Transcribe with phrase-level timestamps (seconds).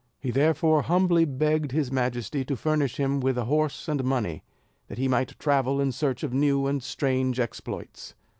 [0.19, 4.41] He therefore humbly begged his majesty to furnish him with a horse and money,
[4.87, 8.15] that he might travel in search of new and strange exploits.